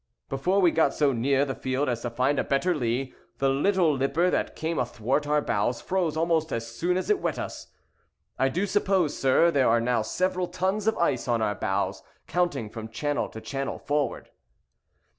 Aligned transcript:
Before 0.29 0.59
we 0.59 0.71
got 0.71 0.95
so 0.95 1.13
near 1.13 1.45
the 1.45 1.53
field 1.53 1.87
as 1.87 2.01
to 2.01 2.09
find 2.09 2.39
a 2.39 2.43
better 2.43 2.73
lee, 2.73 3.13
the 3.37 3.49
little 3.49 3.93
lipper 3.95 4.31
that 4.31 4.55
came 4.55 4.79
athwart 4.79 5.27
our 5.27 5.43
bows 5.43 5.79
froze 5.79 6.17
almost 6.17 6.51
as 6.51 6.65
soon 6.67 6.97
as 6.97 7.11
it 7.11 7.19
wet 7.19 7.37
us. 7.37 7.67
I 8.39 8.49
do 8.49 8.65
suppose, 8.65 9.15
sir, 9.15 9.51
there 9.51 9.69
are 9.69 9.79
now 9.79 10.01
several 10.01 10.47
tons 10.47 10.87
of 10.87 10.97
ice 10.97 11.27
on 11.27 11.39
our 11.43 11.53
bows, 11.53 12.01
counting 12.25 12.67
from 12.67 12.89
channel 12.89 13.29
to 13.29 13.39
channel, 13.39 13.77
forward." 13.77 14.31